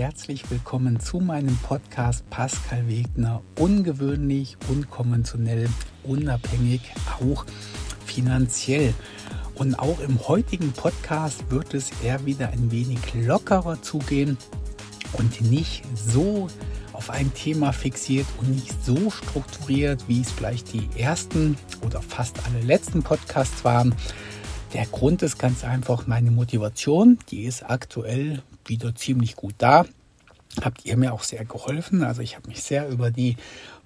[0.00, 3.42] herzlich willkommen zu meinem Podcast Pascal Wegner.
[3.58, 5.68] Ungewöhnlich, unkonventionell,
[6.04, 6.80] unabhängig,
[7.20, 7.44] auch
[8.06, 8.94] finanziell.
[9.56, 14.38] Und auch im heutigen Podcast wird es eher wieder ein wenig lockerer zugehen
[15.12, 16.48] und nicht so
[16.94, 22.38] auf ein Thema fixiert und nicht so strukturiert, wie es vielleicht die ersten oder fast
[22.46, 23.94] alle letzten Podcasts waren.
[24.72, 27.18] Der Grund ist ganz einfach meine Motivation.
[27.30, 29.84] Die ist aktuell wieder ziemlich gut da.
[30.60, 32.02] Habt ihr mir auch sehr geholfen.
[32.02, 33.36] Also ich habe mich sehr über die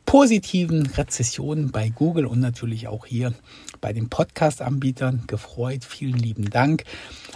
[0.07, 3.33] positiven Rezessionen bei Google und natürlich auch hier
[3.81, 5.85] bei den Podcast-Anbietern gefreut.
[5.85, 6.85] Vielen lieben Dank.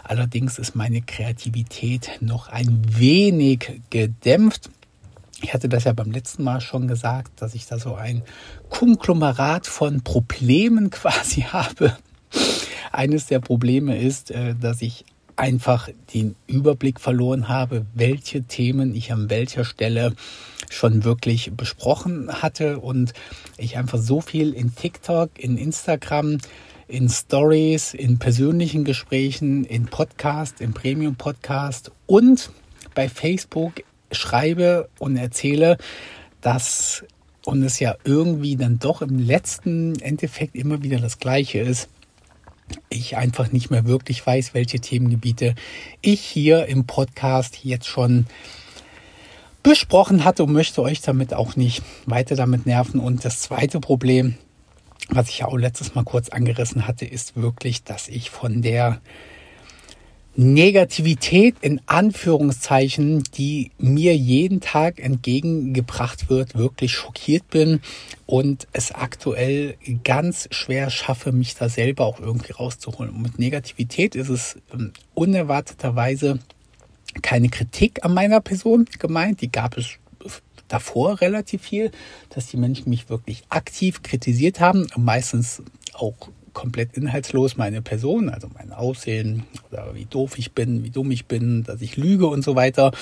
[0.05, 4.70] Allerdings ist meine Kreativität noch ein wenig gedämpft.
[5.41, 8.23] Ich hatte das ja beim letzten Mal schon gesagt, dass ich da so ein
[8.70, 11.96] Konglomerat von Problemen quasi habe
[12.93, 15.05] eines der Probleme ist, äh, dass ich
[15.38, 20.14] einfach den Überblick verloren habe, welche Themen ich an welcher Stelle
[20.68, 23.12] schon wirklich besprochen hatte und
[23.56, 26.38] ich einfach so viel in TikTok, in Instagram,
[26.88, 32.50] in Stories, in persönlichen Gesprächen, in Podcast, im Premium Podcast und
[32.94, 35.78] bei Facebook schreibe und erzähle,
[36.40, 37.04] dass
[37.44, 41.88] und es ja irgendwie dann doch im letzten Endeffekt immer wieder das Gleiche ist
[42.88, 45.55] ich einfach nicht mehr wirklich weiß, welche Themengebiete
[46.01, 48.27] ich hier im Podcast jetzt schon
[49.63, 53.01] besprochen hatte und möchte euch damit auch nicht weiter damit nerven.
[53.01, 54.37] Und das zweite Problem,
[55.09, 59.01] was ich ja auch letztes Mal kurz angerissen hatte, ist wirklich, dass ich von der
[60.40, 67.81] Negativität in Anführungszeichen, die mir jeden Tag entgegengebracht wird, wirklich schockiert bin
[68.25, 73.10] und es aktuell ganz schwer schaffe, mich da selber auch irgendwie rauszuholen.
[73.10, 76.38] Und mit Negativität ist es ähm, unerwarteterweise
[77.20, 79.98] keine Kritik an meiner Person gemeint, die gab es
[80.69, 81.91] davor relativ viel,
[82.28, 88.48] dass die Menschen mich wirklich aktiv kritisiert haben, meistens auch komplett inhaltslos meine Person, also
[88.54, 92.42] mein Aussehen oder wie doof ich bin, wie dumm ich bin, dass ich lüge und
[92.42, 92.92] so weiter,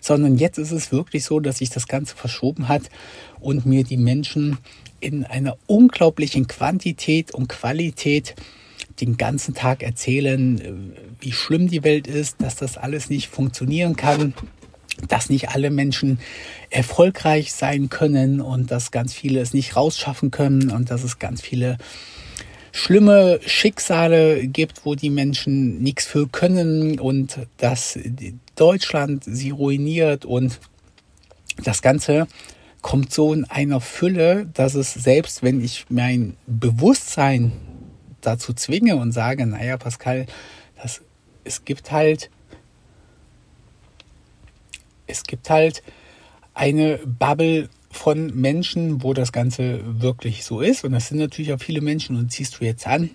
[0.00, 2.90] sondern jetzt ist es wirklich so, dass sich das Ganze verschoben hat
[3.40, 4.58] und mir die Menschen
[5.00, 8.34] in einer unglaublichen Quantität und Qualität
[9.00, 10.72] den ganzen Tag erzählen, äh,
[11.20, 14.34] wie schlimm die Welt ist, dass das alles nicht funktionieren kann,
[15.08, 16.18] dass nicht alle Menschen
[16.70, 21.42] erfolgreich sein können und dass ganz viele es nicht rausschaffen können und dass es ganz
[21.42, 21.76] viele
[22.76, 27.98] schlimme Schicksale gibt, wo die Menschen nichts für können und dass
[28.54, 30.60] Deutschland sie ruiniert und
[31.64, 32.28] das Ganze
[32.82, 37.52] kommt so in einer Fülle, dass es selbst wenn ich mein Bewusstsein
[38.20, 40.26] dazu zwinge und sage, naja, Pascal,
[40.80, 41.00] das,
[41.44, 42.30] es gibt halt,
[45.06, 45.82] es gibt halt
[46.52, 50.84] eine Bubble von Menschen, wo das Ganze wirklich so ist.
[50.84, 53.10] Und das sind natürlich auch viele Menschen und ziehst du jetzt an.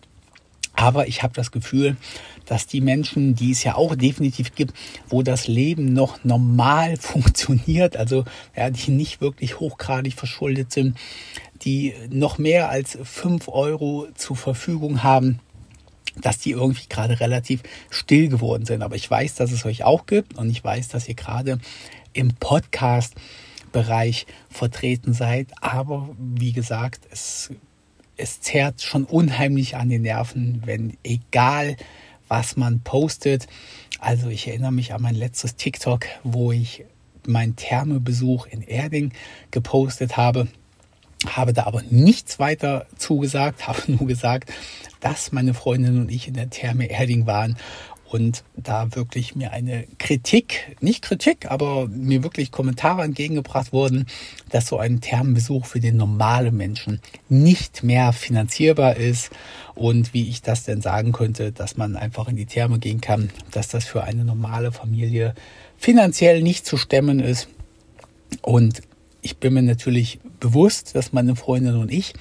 [0.74, 1.97] Aber ich habe das Gefühl,
[2.46, 4.74] dass die Menschen, die es ja auch definitiv gibt,
[5.09, 8.25] wo das Leben noch normal funktioniert, also
[8.56, 10.98] ja, die nicht wirklich hochgradig verschuldet sind,
[11.62, 15.40] die noch mehr als fünf Euro zur Verfügung haben,
[16.19, 18.81] dass die irgendwie gerade relativ still geworden sind.
[18.81, 21.59] Aber ich weiß, dass es euch auch gibt und ich weiß, dass ihr gerade
[22.13, 23.13] im Podcast
[23.71, 25.47] Bereich vertreten seid.
[25.61, 27.51] Aber wie gesagt, es,
[28.17, 31.77] es zerrt schon unheimlich an den Nerven, wenn egal
[32.27, 33.47] was man postet.
[33.99, 36.85] Also ich erinnere mich an mein letztes TikTok, wo ich
[37.27, 39.11] meinen Thermebesuch in Erding
[39.51, 40.47] gepostet habe
[41.27, 44.51] habe da aber nichts weiter zugesagt, habe nur gesagt,
[44.99, 47.57] dass meine Freundin und ich in der Therme Erding waren
[48.11, 54.05] und da wirklich mir eine Kritik, nicht Kritik, aber mir wirklich Kommentare entgegengebracht wurden,
[54.49, 59.31] dass so ein Thermenbesuch für den normalen Menschen nicht mehr finanzierbar ist
[59.75, 63.30] und wie ich das denn sagen könnte, dass man einfach in die Therme gehen kann,
[63.51, 65.33] dass das für eine normale Familie
[65.77, 67.47] finanziell nicht zu stemmen ist.
[68.41, 68.81] Und
[69.21, 72.13] ich bin mir natürlich bewusst, dass meine Freundin und ich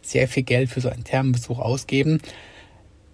[0.00, 2.20] sehr viel Geld für so einen Thermenbesuch ausgeben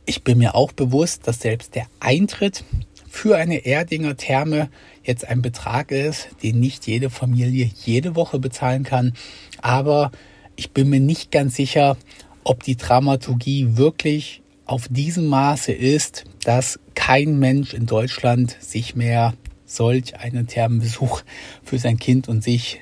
[0.06, 2.64] ich bin mir auch bewusst, dass selbst der Eintritt
[3.08, 4.70] für eine Erdinger Therme
[5.02, 9.14] jetzt ein Betrag ist, den nicht jede Familie jede Woche bezahlen kann.
[9.60, 10.12] Aber
[10.56, 11.96] ich bin mir nicht ganz sicher,
[12.44, 19.34] ob die Dramaturgie wirklich auf diesem Maße ist, dass kein Mensch in Deutschland sich mehr
[19.66, 21.22] solch einen Thermenbesuch
[21.64, 22.78] für sein Kind und sich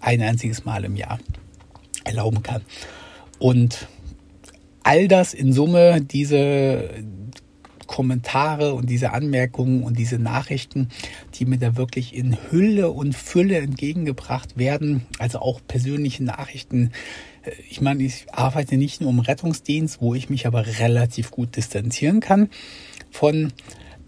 [0.00, 1.18] ein einziges Mal im Jahr
[2.04, 2.62] erlauben kann.
[3.38, 3.88] Und
[4.86, 6.90] all das in Summe, diese
[7.88, 10.90] Kommentare und diese Anmerkungen und diese Nachrichten,
[11.34, 15.04] die mir da wirklich in Hülle und Fülle entgegengebracht werden.
[15.18, 16.92] Also auch persönliche Nachrichten.
[17.42, 21.56] Äh, ich meine, ich arbeite nicht nur im Rettungsdienst, wo ich mich aber relativ gut
[21.56, 22.48] distanzieren kann
[23.10, 23.52] von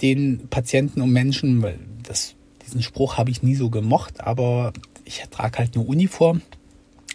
[0.01, 4.73] den Patienten und Menschen, weil das, diesen Spruch habe ich nie so gemocht, aber
[5.05, 6.41] ich trage halt nur Uniform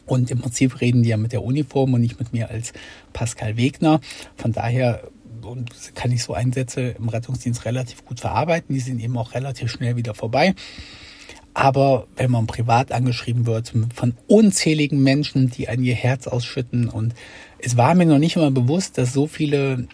[0.06, 2.74] und im Prinzip reden die ja mit der Uniform und nicht mit mir als
[3.14, 4.02] Pascal Wegner.
[4.36, 5.04] Von daher
[5.96, 8.74] kann ich so Einsätze im Rettungsdienst relativ gut verarbeiten.
[8.74, 10.56] Die sind eben auch relativ schnell wieder vorbei.
[11.54, 17.14] Aber wenn man privat angeschrieben wird von unzähligen Menschen, die an ihr Herz ausschütten und
[17.60, 19.88] es war mir noch nicht immer bewusst, dass so viele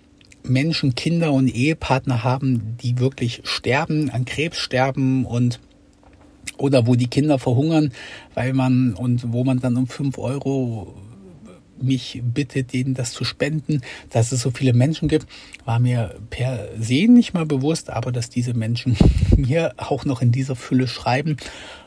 [0.43, 5.59] Menschen Kinder und Ehepartner haben, die wirklich sterben, an Krebs sterben und
[6.59, 7.91] oder wo die Kinder verhungern,
[8.33, 10.95] weil man und wo man dann um fünf Euro
[11.81, 15.27] mich bittet, denen das zu spenden, dass es so viele Menschen gibt,
[15.65, 18.97] war mir per se nicht mal bewusst, aber dass diese Menschen
[19.37, 21.37] mir auch noch in dieser Fülle schreiben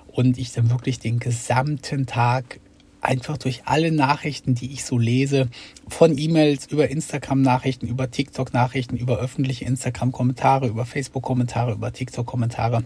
[0.06, 2.60] und ich dann wirklich den gesamten Tag
[3.02, 5.48] einfach durch alle Nachrichten, die ich so lese,
[5.88, 12.84] von E-Mails über Instagram-Nachrichten, über TikTok-Nachrichten, über öffentliche Instagram-Kommentare, über Facebook-Kommentare, über TikTok-Kommentare,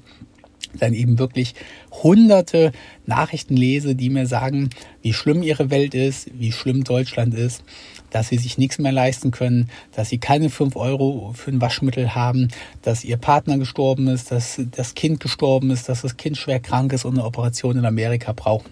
[0.76, 1.54] dann eben wirklich
[1.90, 2.72] hunderte
[3.06, 4.70] Nachrichten lese, die mir sagen,
[5.02, 7.62] wie schlimm ihre Welt ist, wie schlimm Deutschland ist,
[8.10, 12.14] dass sie sich nichts mehr leisten können, dass sie keine fünf Euro für ein Waschmittel
[12.14, 12.48] haben,
[12.82, 16.92] dass ihr Partner gestorben ist, dass das Kind gestorben ist, dass das Kind schwer krank
[16.92, 18.70] ist und eine Operation in Amerika braucht.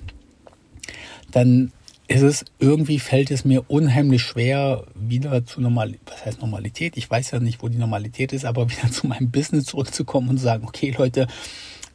[1.31, 1.73] Dann
[2.07, 6.97] ist es irgendwie fällt es mir unheimlich schwer, wieder zu Normalität, was heißt Normalität?
[6.97, 10.39] Ich weiß ja nicht, wo die Normalität ist, aber wieder zu meinem Business zurückzukommen und
[10.39, 11.27] zu sagen, okay Leute,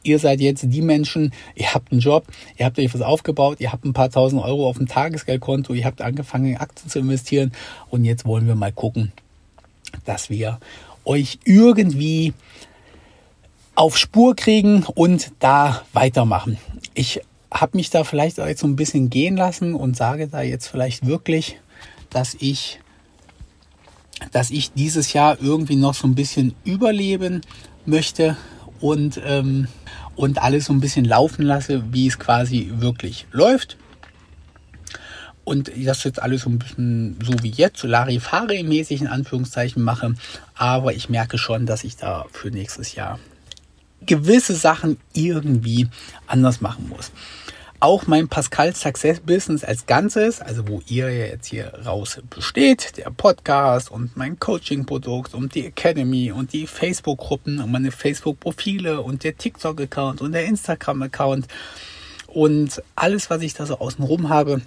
[0.02, 2.26] ihr seid jetzt die Menschen, ihr habt einen Job,
[2.56, 5.84] ihr habt euch was aufgebaut, ihr habt ein paar tausend Euro auf dem Tagesgeldkonto, ihr
[5.84, 7.52] habt angefangen in Aktien zu investieren
[7.88, 9.12] und jetzt wollen wir mal gucken,
[10.04, 10.58] dass wir
[11.04, 12.32] euch irgendwie
[13.74, 16.58] auf Spur kriegen und da weitermachen.
[16.94, 17.20] Ich
[17.52, 20.68] habe mich da vielleicht auch jetzt so ein bisschen gehen lassen und sage da jetzt
[20.68, 21.58] vielleicht wirklich,
[22.10, 22.80] dass ich
[24.32, 27.40] dass ich dieses Jahr irgendwie noch so ein bisschen überleben
[27.86, 28.36] möchte
[28.80, 29.68] und ähm,
[30.16, 33.76] und alles so ein bisschen laufen lasse, wie es quasi wirklich läuft.
[35.44, 40.14] Und das jetzt alles so ein bisschen so wie jetzt, so Larifari-mäßig in Anführungszeichen mache.
[40.54, 43.18] Aber ich merke schon, dass ich da für nächstes Jahr
[44.04, 45.88] gewisse Sachen irgendwie
[46.26, 47.10] anders machen muss
[47.80, 53.10] auch mein Pascal Success Business als Ganzes, also wo ihr jetzt hier raus besteht, der
[53.10, 59.36] Podcast und mein Coaching-Produkt und die Academy und die Facebook-Gruppen und meine Facebook-Profile und der
[59.36, 61.46] TikTok-Account und der Instagram-Account.
[62.26, 64.60] Und alles, was ich da so außenrum habe,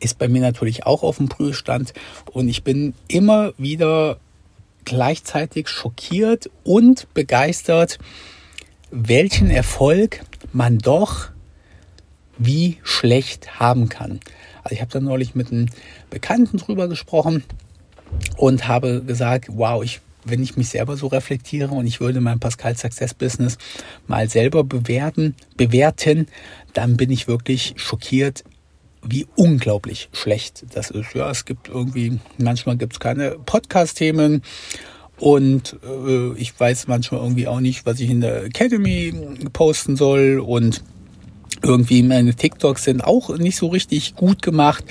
[0.00, 1.92] ist bei mir natürlich auch auf dem Prüfstand.
[2.32, 4.18] Und ich bin immer wieder
[4.86, 7.98] gleichzeitig schockiert und begeistert,
[8.90, 11.33] welchen Erfolg man doch
[12.38, 14.20] wie schlecht haben kann.
[14.62, 15.68] Also ich habe da neulich mit einem
[16.10, 17.44] Bekannten drüber gesprochen
[18.36, 22.40] und habe gesagt, wow, ich wenn ich mich selber so reflektiere und ich würde mein
[22.40, 23.58] Pascal Success Business
[24.06, 26.28] mal selber bewerten, bewerten,
[26.72, 28.44] dann bin ich wirklich schockiert,
[29.02, 31.14] wie unglaublich schlecht das ist.
[31.14, 34.42] Ja, es gibt irgendwie, manchmal gibt es keine Podcast-Themen
[35.18, 39.14] und äh, ich weiß manchmal irgendwie auch nicht, was ich in der Academy
[39.52, 40.82] posten soll und
[41.64, 44.84] irgendwie meine TikToks sind auch nicht so richtig gut gemacht.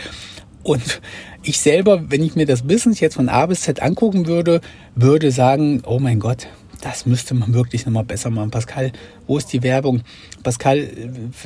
[0.63, 1.01] Und
[1.43, 4.61] ich selber, wenn ich mir das Business jetzt von A bis Z angucken würde,
[4.95, 6.47] würde sagen, oh mein Gott,
[6.81, 8.51] das müsste man wirklich nochmal besser machen.
[8.51, 8.91] Pascal,
[9.25, 10.01] wo ist die Werbung?
[10.43, 10.89] Pascal,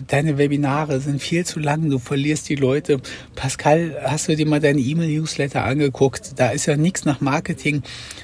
[0.08, 3.00] deine Webinare sind viel zu lang, du verlierst die Leute.
[3.36, 6.40] Pascal, hast du dir mal deine E-Mail-Newsletter angeguckt?
[6.40, 7.84] Da ist ja nichts nach Marketing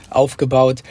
[0.09, 0.81] aufgebaut.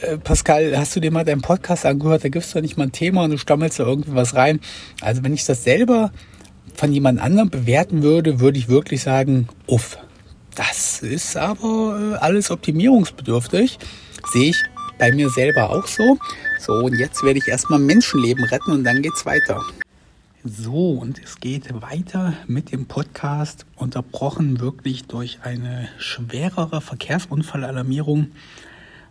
[0.00, 2.24] Äh, Pascal, hast du dir mal deinen Podcast angehört?
[2.24, 4.60] Da gibst du nicht mal ein Thema und du stammelst da irgendwie was rein.
[5.00, 6.12] Also wenn ich das selber
[6.74, 9.98] von jemand anderem bewerten würde, würde ich wirklich sagen, uff,
[10.54, 13.78] das ist aber äh, alles optimierungsbedürftig.
[14.32, 14.56] Sehe ich
[14.98, 16.18] bei mir selber auch so.
[16.58, 19.62] So, und jetzt werde ich erstmal Menschenleben retten und dann geht's weiter.
[20.44, 28.28] So, und es geht weiter mit dem Podcast, unterbrochen wirklich durch eine schwerere Verkehrsunfallalarmierung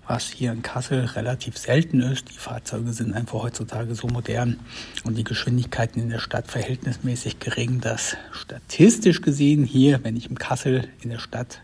[0.10, 2.32] was hier in Kassel relativ selten ist.
[2.32, 4.60] Die Fahrzeuge sind einfach heutzutage so modern
[5.04, 10.40] und die Geschwindigkeiten in der Stadt verhältnismäßig gering, dass statistisch gesehen hier, wenn ich in
[10.40, 11.62] Kassel in der Stadt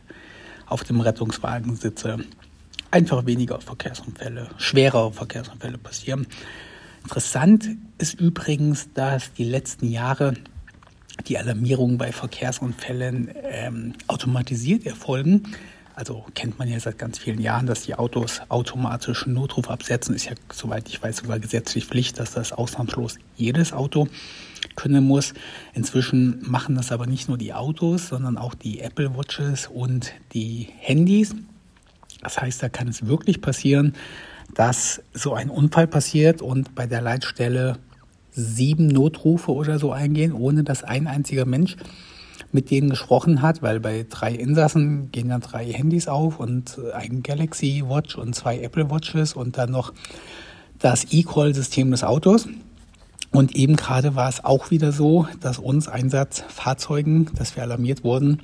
[0.68, 2.20] auf dem Rettungswagen sitze,
[2.92, 6.28] einfach weniger Verkehrsunfälle, schwerere Verkehrsunfälle passieren.
[7.02, 10.36] Interessant ist übrigens, dass die letzten Jahre
[11.28, 15.48] die Alarmierungen bei Verkehrsunfällen ähm, automatisiert erfolgen
[15.96, 20.14] Also kennt man ja seit ganz vielen Jahren, dass die Autos automatisch Notruf absetzen.
[20.14, 24.10] Ist ja, soweit ich weiß, sogar gesetzlich Pflicht, dass das ausnahmslos jedes Auto
[24.76, 25.34] können muss.
[25.74, 30.68] Inzwischen machen das aber nicht nur die Autos, sondern auch die Apple Watches und die
[30.80, 31.34] Handys.
[32.22, 33.94] Das heißt, da kann es wirklich passieren,
[34.54, 37.78] dass so ein Unfall passiert und bei der Leitstelle
[38.32, 41.78] sieben Notrufe oder so eingehen, ohne dass ein einziger Mensch
[42.56, 47.22] mit denen gesprochen hat, weil bei drei Insassen gehen dann drei Handys auf und ein
[47.22, 49.94] Galaxy Watch und zwei Apple Watches und dann noch
[50.80, 52.48] das E-Call-System des Autos.
[53.32, 58.42] Und eben gerade war es auch wieder so, dass uns Einsatzfahrzeugen, dass wir alarmiert wurden,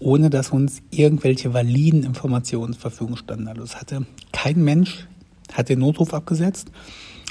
[0.00, 3.48] ohne dass uns irgendwelche validen Informationen zur Verfügung standen.
[3.48, 5.06] Also es hatte kein Mensch,
[5.52, 6.72] hat den Notruf abgesetzt.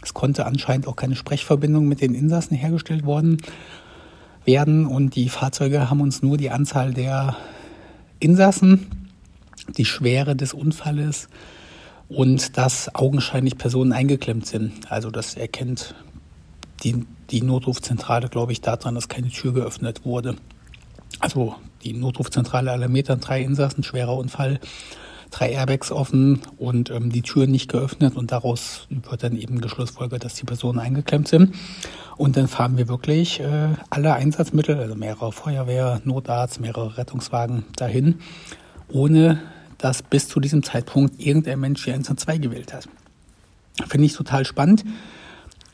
[0.02, 3.38] Es konnte anscheinend auch keine Sprechverbindung mit den Insassen hergestellt worden
[4.46, 7.36] werden und die Fahrzeuge haben uns nur die Anzahl der
[8.20, 9.10] Insassen,
[9.78, 11.30] die Schwere des Unfalles
[12.10, 14.92] und dass augenscheinlich Personen eingeklemmt sind.
[14.92, 15.96] Also das erkennt
[16.84, 20.36] die, die Notrufzentrale, glaube ich, daran, dass keine Tür geöffnet wurde.
[21.20, 24.60] Also die Notrufzentrale alarmiert dann drei Insassen, schwerer Unfall,
[25.34, 30.24] drei Airbags offen und ähm, die Tür nicht geöffnet und daraus wird dann eben geschlussfolgert,
[30.24, 31.56] dass die Personen eingeklemmt sind.
[32.16, 38.20] Und dann fahren wir wirklich äh, alle Einsatzmittel, also mehrere Feuerwehr, Notarzt, mehrere Rettungswagen dahin,
[38.90, 39.42] ohne
[39.80, 42.88] dass bis zu diesem Zeitpunkt irgendein Mensch die 102 gewählt hat.
[43.88, 44.86] Finde ich total spannend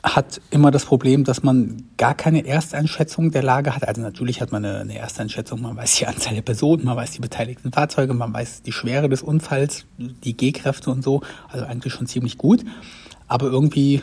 [0.02, 3.86] hat immer das Problem, dass man gar keine Ersteinschätzung der Lage hat.
[3.86, 7.10] Also natürlich hat man eine, eine Ersteinschätzung, man weiß die Anzahl der Personen, man weiß
[7.12, 11.20] die beteiligten Fahrzeuge, man weiß die Schwere des Unfalls, die G-Kräfte und so.
[11.48, 12.64] Also eigentlich schon ziemlich gut.
[13.28, 14.02] Aber irgendwie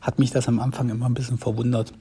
[0.00, 1.92] hat mich das am Anfang immer ein bisschen verwundert,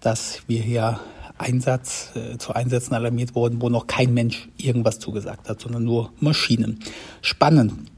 [0.00, 1.00] dass wir hier
[1.38, 6.12] Einsatz, äh, zu Einsätzen alarmiert wurden, wo noch kein Mensch irgendwas zugesagt hat, sondern nur
[6.20, 6.78] Maschinen.
[7.20, 7.90] Spannend.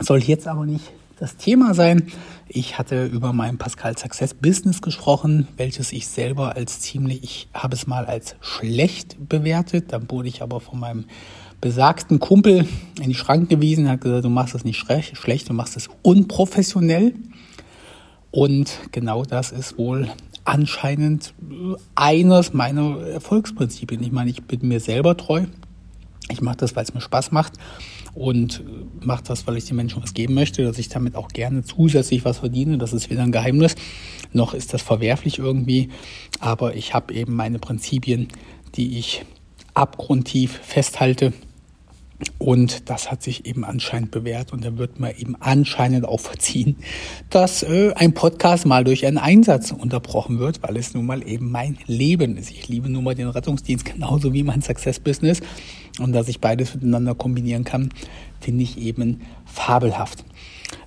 [0.00, 2.04] Soll jetzt aber nicht das Thema sein.
[2.48, 7.74] Ich hatte über mein Pascal Success Business gesprochen, welches ich selber als ziemlich, ich habe
[7.74, 9.92] es mal als schlecht bewertet.
[9.92, 11.04] Dann wurde ich aber von meinem
[11.60, 12.66] besagten Kumpel
[13.00, 17.14] in die Schranken gewiesen, hat gesagt, du machst es nicht schlecht, du machst es unprofessionell.
[18.30, 20.08] Und genau das ist wohl
[20.44, 21.34] anscheinend
[21.94, 24.02] eines meiner Erfolgsprinzipien.
[24.02, 25.44] Ich meine, ich bin mir selber treu.
[26.30, 27.54] Ich mache das, weil es mir Spaß macht
[28.14, 28.62] und
[29.04, 32.24] mache das, weil ich den Menschen was geben möchte, dass ich damit auch gerne zusätzlich
[32.24, 32.78] was verdiene.
[32.78, 33.74] Das ist weder ein Geheimnis,
[34.32, 35.90] noch ist das verwerflich irgendwie.
[36.40, 38.28] Aber ich habe eben meine Prinzipien,
[38.74, 39.24] die ich
[39.74, 41.32] abgrundtief festhalte
[42.38, 46.76] und das hat sich eben anscheinend bewährt und da wird man eben anscheinend auch verziehen,
[47.30, 51.50] dass äh, ein Podcast mal durch einen Einsatz unterbrochen wird, weil es nun mal eben
[51.52, 52.50] mein Leben ist.
[52.50, 55.40] Ich liebe nun mal den Rettungsdienst genauso wie mein Success-Business
[55.98, 57.90] und dass ich beides miteinander kombinieren kann,
[58.40, 60.24] finde ich eben fabelhaft.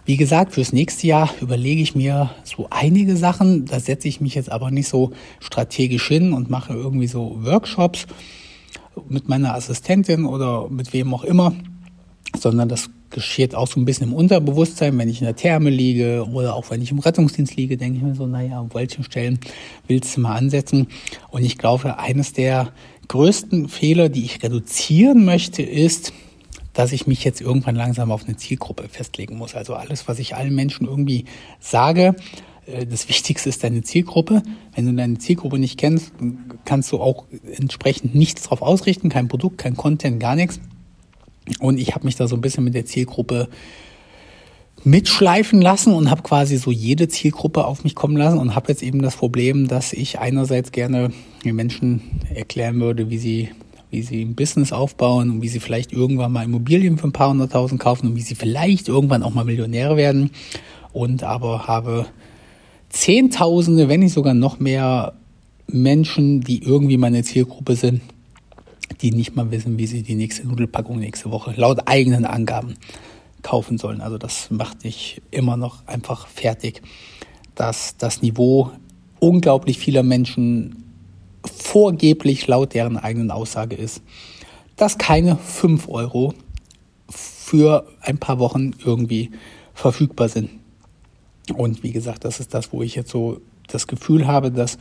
[0.06, 3.66] Wie gesagt, fürs nächste Jahr überlege ich mir so einige Sachen.
[3.66, 8.08] Da setze ich mich jetzt aber nicht so strategisch hin und mache irgendwie so Workshops
[9.08, 11.54] mit meiner Assistentin oder mit wem auch immer,
[12.38, 16.26] sondern das geschieht auch so ein bisschen im Unterbewusstsein, wenn ich in der Therme liege
[16.32, 19.40] oder auch wenn ich im Rettungsdienst liege, denke ich mir so, naja, an welchen Stellen
[19.88, 20.88] willst du mal ansetzen?
[21.30, 22.70] Und ich glaube, eines der
[23.08, 26.14] größten Fehler, die ich reduzieren möchte, ist,
[26.74, 29.56] dass ich mich jetzt irgendwann langsam auf eine Zielgruppe festlegen muss.
[29.56, 31.26] Also alles, was ich allen Menschen irgendwie
[31.60, 32.16] sage,
[32.66, 34.42] äh, das Wichtigste ist deine Zielgruppe.
[34.76, 36.14] Wenn du deine Zielgruppe nicht kennst,
[36.66, 37.26] kannst du auch
[37.58, 40.60] entsprechend nichts drauf ausrichten, kein Produkt, kein Content, gar nichts.
[41.60, 43.50] Und ich habe mich da so ein bisschen mit der Zielgruppe
[44.84, 48.82] mitschleifen lassen und habe quasi so jede Zielgruppe auf mich kommen lassen und habe jetzt
[48.82, 51.12] eben das Problem, dass ich einerseits gerne
[51.46, 52.02] den Menschen
[52.34, 53.50] erklären würde, wie sie
[53.92, 57.30] wie sie ein Business aufbauen und wie sie vielleicht irgendwann mal Immobilien für ein paar
[57.30, 60.32] hunderttausend kaufen und wie sie vielleicht irgendwann auch mal Millionäre werden.
[60.94, 62.06] Und aber habe
[62.90, 65.14] Zehntausende, wenn nicht sogar noch mehr
[65.68, 68.02] Menschen, die irgendwie meine Zielgruppe sind,
[69.02, 72.76] die nicht mal wissen, wie sie die nächste Nudelpackung nächste Woche laut eigenen Angaben
[73.42, 74.02] kaufen sollen.
[74.02, 76.82] Also das macht dich immer noch einfach fertig,
[77.56, 78.72] dass das Niveau
[79.20, 80.84] unglaublich vieler Menschen
[81.46, 84.02] vorgeblich laut deren eigenen Aussage ist,
[84.76, 86.34] dass keine 5 Euro
[87.10, 89.32] für ein paar Wochen irgendwie
[89.74, 90.50] verfügbar sind.
[91.56, 94.78] Und wie gesagt, das ist das, wo ich jetzt so das Gefühl habe, dass,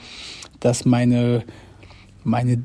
[0.61, 1.45] dass meine,
[2.23, 2.63] meine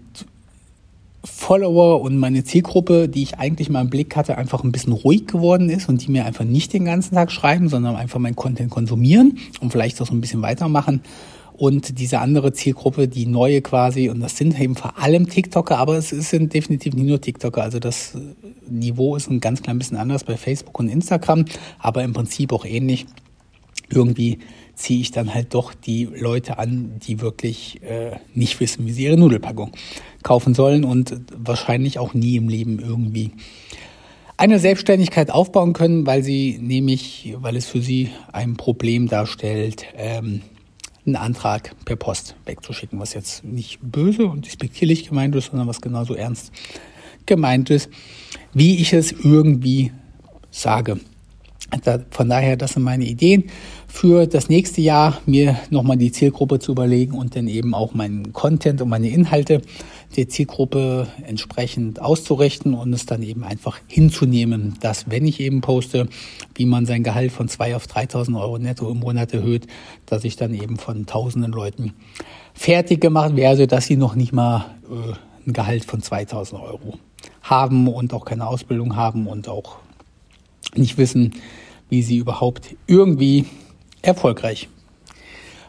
[1.25, 5.27] Follower und meine Zielgruppe, die ich eigentlich mal im Blick hatte, einfach ein bisschen ruhig
[5.27, 8.69] geworden ist und die mir einfach nicht den ganzen Tag schreiben, sondern einfach meinen Content
[8.69, 11.01] konsumieren und vielleicht auch so ein bisschen weitermachen.
[11.57, 15.97] Und diese andere Zielgruppe, die neue quasi, und das sind eben vor allem TikToker, aber
[15.97, 17.63] es sind definitiv nicht nur TikToker.
[17.63, 18.17] Also das
[18.69, 21.45] Niveau ist ein ganz klein bisschen anders bei Facebook und Instagram,
[21.79, 23.05] aber im Prinzip auch ähnlich.
[23.89, 24.39] Irgendwie
[24.75, 29.03] ziehe ich dann halt doch die Leute an, die wirklich äh, nicht wissen, wie sie
[29.03, 29.71] ihre Nudelpackung
[30.23, 33.31] kaufen sollen und wahrscheinlich auch nie im Leben irgendwie
[34.37, 40.41] eine Selbstständigkeit aufbauen können, weil sie nämlich, weil es für sie ein Problem darstellt, ähm,
[41.05, 45.81] einen Antrag per Post wegzuschicken, was jetzt nicht böse und despektierlich gemeint ist, sondern was
[45.81, 46.51] genauso ernst
[47.25, 47.89] gemeint ist,
[48.53, 49.91] wie ich es irgendwie
[50.51, 50.99] sage.
[52.11, 53.45] Von daher, das sind meine Ideen
[53.95, 58.33] für das nächste Jahr, mir nochmal die Zielgruppe zu überlegen und dann eben auch meinen
[58.33, 59.61] Content und meine Inhalte
[60.17, 66.09] der Zielgruppe entsprechend auszurichten und es dann eben einfach hinzunehmen, dass wenn ich eben poste,
[66.55, 69.65] wie man sein Gehalt von zwei auf 3000 Euro netto im Monat erhöht,
[70.05, 71.93] dass ich dann eben von tausenden Leuten
[72.53, 76.99] fertig gemacht werde, dass sie noch nicht mal äh, ein Gehalt von 2000 Euro
[77.43, 79.77] haben und auch keine Ausbildung haben und auch
[80.75, 81.31] nicht wissen,
[81.87, 83.45] wie sie überhaupt irgendwie
[84.05, 84.69] erfolgreich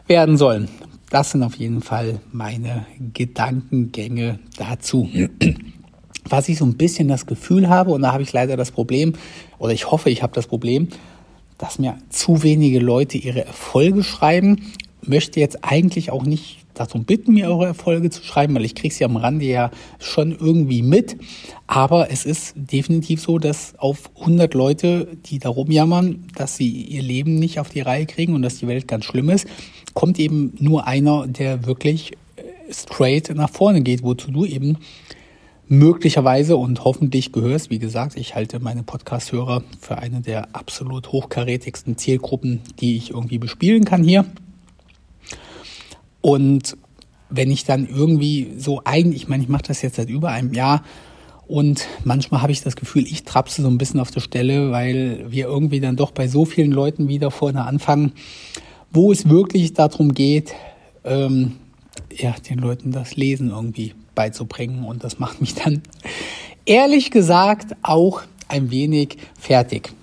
[0.07, 0.69] werden sollen.
[1.09, 5.09] Das sind auf jeden Fall meine Gedankengänge dazu.
[6.29, 9.13] Was ich so ein bisschen das Gefühl habe, und da habe ich leider das Problem,
[9.59, 10.89] oder ich hoffe, ich habe das Problem,
[11.57, 14.73] dass mir zu wenige Leute ihre Erfolge schreiben.
[15.01, 18.93] Möchte jetzt eigentlich auch nicht darum bitten, mir eure Erfolge zu schreiben, weil ich kriege
[18.93, 21.17] sie am Rande ja schon irgendwie mit.
[21.67, 27.01] Aber es ist definitiv so, dass auf 100 Leute, die darum jammern, dass sie ihr
[27.01, 29.47] Leben nicht auf die Reihe kriegen und dass die Welt ganz schlimm ist,
[29.93, 34.77] kommt eben nur einer, der wirklich äh, straight nach vorne geht, wozu du eben
[35.67, 37.69] möglicherweise und hoffentlich gehörst.
[37.69, 43.37] Wie gesagt, ich halte meine Podcast-Hörer für eine der absolut hochkarätigsten Zielgruppen, die ich irgendwie
[43.37, 44.25] bespielen kann hier.
[46.21, 46.77] Und
[47.29, 50.53] wenn ich dann irgendwie so ein, ich meine, ich mache das jetzt seit über einem
[50.53, 50.83] Jahr
[51.47, 55.25] und manchmal habe ich das Gefühl, ich trapse so ein bisschen auf der Stelle, weil
[55.29, 58.11] wir irgendwie dann doch bei so vielen Leuten wieder vorne anfangen,
[58.91, 60.53] wo es wirklich darum geht,
[61.05, 61.53] ähm,
[62.13, 64.83] ja, den Leuten das Lesen irgendwie beizubringen.
[64.83, 65.81] Und das macht mich dann
[66.65, 69.93] ehrlich gesagt auch ein wenig fertig.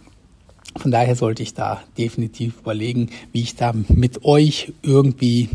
[0.77, 5.51] Von daher sollte ich da definitiv überlegen, wie ich da mit euch irgendwie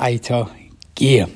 [0.00, 1.28] weitergehe.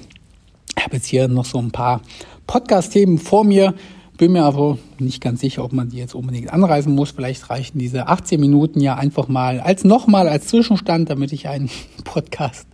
[0.77, 2.01] Ich habe jetzt hier noch so ein paar
[2.47, 3.75] Podcast-Themen vor mir,
[4.19, 7.11] bin mir aber nicht ganz sicher, ob man die jetzt unbedingt anreisen muss.
[7.11, 11.71] Vielleicht reichen diese 18 Minuten ja einfach mal als nochmal als Zwischenstand, damit ich einen
[12.05, 12.67] Podcast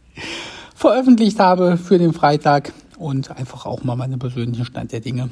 [0.74, 5.30] veröffentlicht habe für den Freitag und einfach auch mal meinen persönlichen Stand der Dinge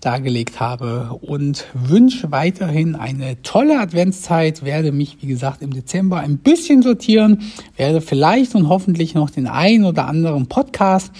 [0.00, 6.38] dargelegt habe und wünsche weiterhin eine tolle Adventszeit, werde mich, wie gesagt, im Dezember ein
[6.38, 7.42] bisschen sortieren,
[7.76, 11.12] werde vielleicht und hoffentlich noch den ein oder anderen Podcast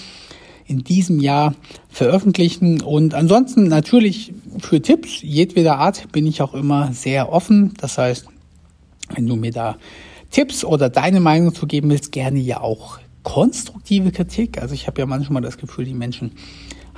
[0.66, 1.54] in diesem Jahr
[1.88, 7.74] veröffentlichen und ansonsten natürlich für Tipps jedweder Art bin ich auch immer sehr offen.
[7.80, 8.26] Das heißt,
[9.14, 9.76] wenn du mir da
[10.30, 14.62] Tipps oder deine Meinung zu geben willst, gerne ja auch konstruktive Kritik.
[14.62, 16.32] Also ich habe ja manchmal das Gefühl, die Menschen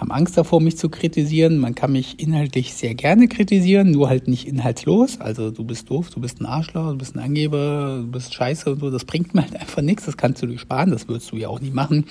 [0.02, 1.58] haben Angst davor, mich zu kritisieren.
[1.58, 5.20] Man kann mich inhaltlich sehr gerne kritisieren, nur halt nicht inhaltslos.
[5.20, 8.72] Also du bist doof, du bist ein Arschloch, du bist ein Angeber, du bist scheiße
[8.72, 8.90] und so.
[8.90, 10.06] Das bringt mir halt einfach nichts.
[10.06, 12.06] Das kannst du dir sparen, das würdest du ja auch nie machen.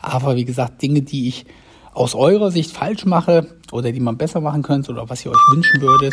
[0.00, 1.46] Aber wie gesagt, Dinge, die ich
[1.94, 5.52] aus eurer Sicht falsch mache oder die man besser machen könnte oder was ihr euch
[5.52, 6.12] wünschen würdet.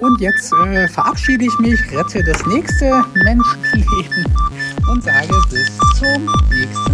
[0.00, 4.24] Und jetzt äh, verabschiede ich mich, rette das nächste Menschenleben
[4.90, 6.87] und sage bis zum nächsten Mal.